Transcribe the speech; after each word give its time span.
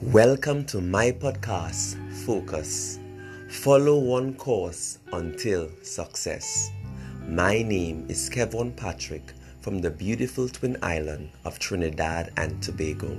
Welcome 0.00 0.64
to 0.66 0.80
my 0.80 1.10
podcast, 1.10 1.96
Focus. 2.24 3.00
Follow 3.50 3.98
one 3.98 4.34
course 4.34 5.00
until 5.12 5.68
success. 5.82 6.70
My 7.26 7.62
name 7.62 8.06
is 8.08 8.28
Kevin 8.28 8.70
Patrick 8.70 9.32
from 9.60 9.80
the 9.80 9.90
beautiful 9.90 10.48
twin 10.48 10.76
island 10.82 11.30
of 11.44 11.58
Trinidad 11.58 12.32
and 12.36 12.62
Tobago. 12.62 13.10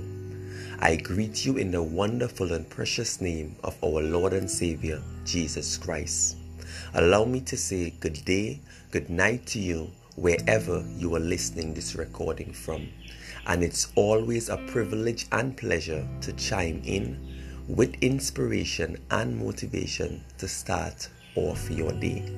I 0.78 0.96
greet 0.96 1.44
you 1.44 1.58
in 1.58 1.70
the 1.70 1.82
wonderful 1.82 2.54
and 2.54 2.66
precious 2.70 3.20
name 3.20 3.56
of 3.62 3.76
our 3.84 4.00
Lord 4.00 4.32
and 4.32 4.50
Savior, 4.50 5.02
Jesus 5.26 5.76
Christ. 5.76 6.38
Allow 6.94 7.26
me 7.26 7.42
to 7.42 7.58
say 7.58 7.90
good 8.00 8.24
day, 8.24 8.58
good 8.90 9.10
night 9.10 9.44
to 9.48 9.58
you 9.58 9.90
wherever 10.16 10.84
you 10.96 11.14
are 11.16 11.20
listening 11.20 11.74
this 11.74 11.94
recording 11.94 12.52
from. 12.52 12.88
And 13.46 13.62
it's 13.62 13.92
always 13.94 14.48
a 14.48 14.56
privilege 14.56 15.26
and 15.32 15.56
pleasure 15.56 16.06
to 16.22 16.32
chime 16.34 16.82
in 16.84 17.64
with 17.68 17.94
inspiration 18.02 18.98
and 19.10 19.38
motivation 19.38 20.24
to 20.38 20.48
start 20.48 21.08
off 21.36 21.70
your 21.70 21.92
day. 21.92 22.34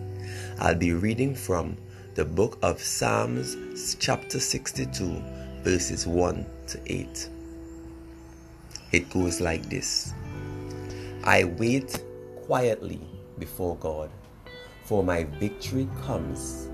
I'll 0.59 0.75
be 0.75 0.93
reading 0.93 1.35
from 1.35 1.77
the 2.15 2.25
book 2.25 2.59
of 2.62 2.83
Psalms, 2.83 3.97
chapter 3.98 4.39
62, 4.39 5.23
verses 5.62 6.07
1 6.07 6.47
to 6.69 6.81
8. 6.87 7.29
It 8.93 9.09
goes 9.11 9.41
like 9.41 9.62
this 9.70 10.12
I 11.25 11.45
wait 11.45 12.05
quietly 12.47 13.01
before 13.39 13.77
God, 13.77 14.11
for 14.84 15.03
my 15.03 15.25
victory 15.25 15.89
comes. 16.03 16.69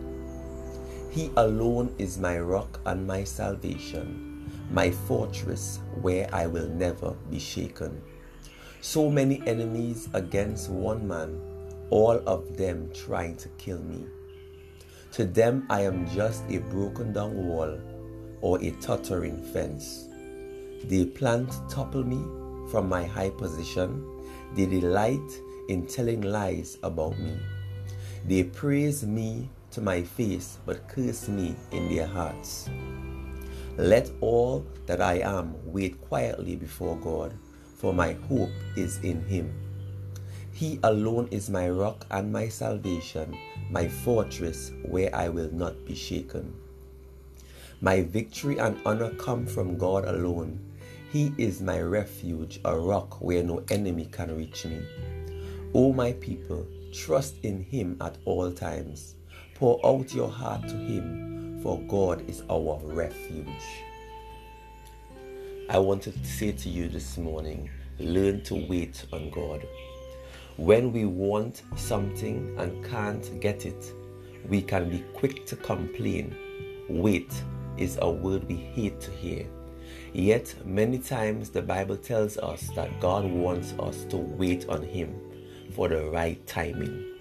He 1.11 1.31
alone 1.37 1.95
is 1.99 2.19
my 2.19 2.39
rock 2.39 2.81
and 2.85 3.07
my 3.07 3.25
salvation, 3.25 4.51
my 4.71 4.91
fortress 4.91 5.81
where 6.03 6.29
I 6.33 6.47
will 6.47 6.69
never 6.69 7.15
be 7.31 7.39
shaken. 7.39 8.03
So 8.81 9.11
many 9.11 9.43
enemies 9.47 10.09
against 10.13 10.71
one 10.71 11.09
man, 11.09 11.41
all 11.91 12.21
of 12.27 12.57
them 12.57 12.91
trying 12.93 13.37
to 13.39 13.49
kill 13.57 13.79
me. 13.79 14.05
To 15.13 15.25
them 15.25 15.67
I 15.71 15.81
am 15.83 16.09
just 16.11 16.45
a 16.51 16.59
broken 16.59 17.13
down 17.13 17.35
wall 17.49 17.81
or 18.43 18.63
a 18.63 18.71
tottering 18.73 19.43
fence. 19.53 20.09
They 20.85 21.07
plan 21.07 21.47
to 21.47 21.59
topple 21.69 22.05
me 22.05 22.23
from 22.71 22.89
my 22.89 23.05
high 23.05 23.31
position. 23.31 24.05
They 24.55 24.67
delight 24.67 25.41
in 25.69 25.87
telling 25.87 26.21
lies 26.21 26.79
about 26.83 27.19
me. 27.19 27.39
They 28.27 28.45
praise 28.45 29.05
me 29.05 29.51
to 29.71 29.81
my 29.81 30.03
face, 30.03 30.59
but 30.65 30.89
curse 30.89 31.29
me 31.29 31.55
in 31.73 31.95
their 31.95 32.07
hearts. 32.07 32.69
Let 33.77 34.11
all 34.21 34.67
that 34.87 35.01
I 35.01 35.21
am 35.21 35.55
wait 35.65 36.01
quietly 36.01 36.57
before 36.57 36.97
God, 36.97 37.33
for 37.77 37.93
my 37.93 38.13
hope 38.29 38.51
is 38.77 38.99
in 39.05 39.25
Him. 39.27 39.53
He 40.53 40.81
alone 40.83 41.29
is 41.31 41.49
my 41.49 41.69
rock 41.71 42.05
and 42.11 42.33
my 42.33 42.49
salvation, 42.49 43.37
my 43.71 43.87
fortress 43.87 44.73
where 44.85 45.15
I 45.15 45.29
will 45.29 45.51
not 45.53 45.85
be 45.87 45.95
shaken. 45.95 46.53
My 47.81 48.03
victory 48.03 48.59
and 48.59 48.77
honor 48.85 49.11
come 49.11 49.47
from 49.47 49.79
God 49.79 50.05
alone. 50.05 50.59
He 51.13 51.33
is 51.39 51.63
my 51.63 51.81
refuge, 51.81 52.59
a 52.65 52.77
rock 52.77 53.21
where 53.21 53.45
no 53.45 53.63
enemy 53.71 54.07
can 54.07 54.37
reach 54.37 54.65
me. 54.67 54.83
O 55.75 55.93
my 55.93 56.15
people, 56.15 56.67
trust 56.93 57.37
in 57.45 57.63
Him 57.63 57.97
at 58.01 58.19
all 58.25 58.51
times. 58.51 59.15
Pour 59.59 59.85
out 59.85 60.15
your 60.15 60.29
heart 60.29 60.63
to 60.69 60.77
Him, 60.77 61.59
for 61.65 61.81
God 61.89 62.31
is 62.31 62.45
our 62.49 62.79
refuge. 62.85 63.65
I 65.69 65.81
wanted 65.81 66.15
to 66.15 66.25
say 66.25 66.53
to 66.53 66.69
you 66.69 66.89
this 66.89 67.19
morning 67.19 67.69
learn 67.99 68.45
to 68.45 68.55
wait 68.69 69.05
on 69.13 69.31
God. 69.31 69.67
When 70.59 70.93
we 70.93 71.07
want 71.07 71.63
something 71.75 72.55
and 72.57 72.85
can't 72.85 73.41
get 73.41 73.67
it, 73.67 73.93
we 74.49 74.63
can 74.63 74.89
be 74.89 75.01
quick 75.13 75.45
to 75.47 75.57
complain. 75.57 76.37
Wait 76.89 77.33
is 77.77 77.99
a 78.01 78.09
word 78.09 78.45
we 78.45 78.55
hate 78.55 79.01
to 79.01 79.11
hear. 79.11 79.45
Yet, 80.13 80.55
many 80.65 80.99
times 80.99 81.51
the 81.51 81.63
Bible 81.63 81.97
tells 81.97 82.39
us 82.39 82.69
that 82.77 83.01
God 83.01 83.25
wants 83.25 83.75
us 83.81 84.05
to 84.05 84.19
wait 84.19 84.69
on 84.69 84.85
Him 84.85 85.19
for 85.73 85.89
the 85.89 86.05
right 86.11 86.47
timing. 86.47 87.18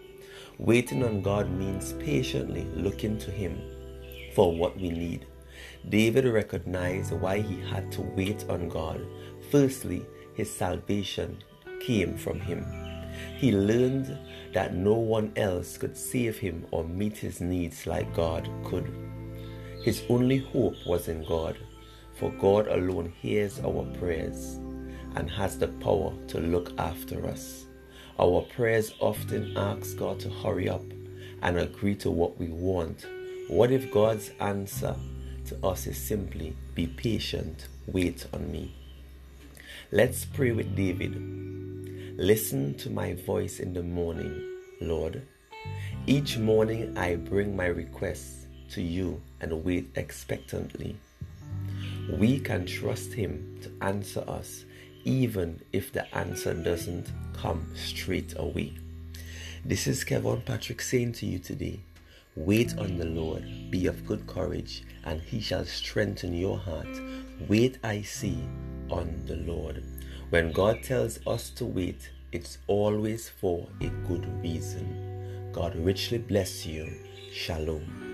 Waiting 0.58 1.04
on 1.04 1.22
God 1.22 1.50
means 1.52 1.94
patiently 1.94 2.66
looking 2.76 3.18
to 3.20 3.32
Him 3.32 3.62
for 4.34 4.56
what 4.56 4.76
we 4.76 4.90
need. 4.90 5.28
David 5.90 6.26
recognized 6.26 7.12
why 7.12 7.40
he 7.40 7.62
had 7.70 7.92
to 7.94 8.02
wait 8.02 8.46
on 8.50 8.68
God. 8.68 9.06
Firstly, 9.52 10.06
his 10.34 10.54
salvation 10.54 11.38
came 11.80 12.18
from 12.18 12.40
Him. 12.40 12.66
He 13.38 13.52
learned 13.52 14.18
that 14.54 14.76
no 14.76 14.94
one 14.94 15.32
else 15.36 15.78
could 15.78 15.96
save 15.96 16.38
him 16.38 16.66
or 16.72 16.84
meet 16.84 17.18
his 17.18 17.42
needs 17.42 17.86
like 17.86 18.16
God 18.16 18.50
could. 18.64 18.92
His 19.84 20.04
only 20.10 20.40
hope 20.40 20.76
was 20.86 21.08
in 21.08 21.24
God, 21.26 21.58
for 22.16 22.32
God 22.32 22.68
alone 22.68 23.14
hears 23.22 23.60
our 23.60 23.86
prayers 24.00 24.56
and 25.16 25.30
has 25.30 25.58
the 25.58 25.68
power 25.68 26.14
to 26.28 26.40
look 26.40 26.74
after 26.80 27.28
us. 27.28 27.66
Our 28.20 28.42
prayers 28.42 28.96
often 29.00 29.56
ask 29.56 29.96
God 29.96 30.20
to 30.22 30.30
hurry 30.30 30.68
up 30.68 30.84
and 31.44 31.60
agree 31.60 31.94
to 31.98 32.10
what 32.10 32.40
we 32.40 32.48
want. 32.48 33.06
What 33.48 33.72
if 33.72 33.92
God's 33.92 34.32
answer 34.40 34.96
to 35.46 35.66
us 35.66 35.86
is 35.86 35.98
simply, 35.98 36.56
Be 36.74 36.88
patient, 36.88 37.68
wait 37.86 38.26
on 38.34 38.52
me? 38.52 38.74
Let's 39.92 40.26
pray 40.26 40.52
with 40.52 40.76
David. 40.76 41.16
Listen 42.18 42.74
to 42.80 42.90
my 42.90 43.14
voice 43.14 43.60
in 43.60 43.74
the 43.74 43.84
morning, 43.84 44.42
Lord. 44.82 45.22
Each 46.08 46.40
morning 46.40 46.98
I 46.98 47.18
bring 47.18 47.56
my 47.56 47.68
requests 47.68 48.48
to 48.72 48.82
you 48.82 49.22
and 49.42 49.64
wait 49.64 49.92
expectantly. 49.96 50.98
We 52.18 52.40
can 52.40 52.66
trust 52.66 53.14
Him 53.14 53.60
to 53.62 53.72
answer 53.86 54.24
us 54.28 54.66
even 55.04 55.62
if 55.74 55.92
the 55.92 56.14
answer 56.16 56.54
doesn't 56.54 57.08
come 57.34 57.66
straight 57.76 58.34
away. 58.38 58.74
This 59.66 59.88
is 59.88 60.04
Kevin 60.04 60.42
Patrick 60.42 60.82
saying 60.82 61.14
to 61.14 61.26
you 61.26 61.40
today 61.40 61.80
wait 62.36 62.78
on 62.78 62.98
the 62.98 63.06
Lord, 63.06 63.44
be 63.72 63.88
of 63.88 64.06
good 64.06 64.28
courage, 64.28 64.84
and 65.06 65.20
he 65.20 65.42
shall 65.42 65.66
strengthen 65.66 66.34
your 66.34 66.58
heart. 66.58 66.88
Wait, 67.48 67.80
I 67.84 68.04
see, 68.04 68.38
on 68.90 69.24
the 69.26 69.38
Lord. 69.38 69.84
When 70.30 70.52
God 70.52 70.84
tells 70.84 71.20
us 71.26 71.50
to 71.52 71.66
wait, 71.66 72.12
it's 72.32 72.60
always 72.68 73.28
for 73.28 73.68
a 73.82 73.88
good 74.08 74.28
reason. 74.44 75.52
God 75.52 75.76
richly 75.76 76.20
bless 76.20 76.66
you. 76.66 76.94
Shalom. 77.34 78.07